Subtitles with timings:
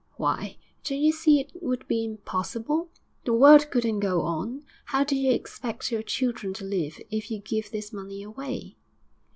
[0.15, 2.89] 'Why, don't you see it would be impossible?
[3.23, 4.63] The world couldn't go on.
[4.85, 8.77] How do you expect your children to live if you give this money away?'